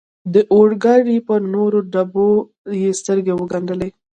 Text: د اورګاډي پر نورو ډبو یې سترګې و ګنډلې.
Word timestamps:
د 0.33 0.35
اورګاډي 0.53 1.17
پر 1.27 1.39
نورو 1.53 1.79
ډبو 1.93 2.29
یې 2.81 2.91
سترګې 2.99 3.33
و 3.35 3.39
ګنډلې. 3.51 3.89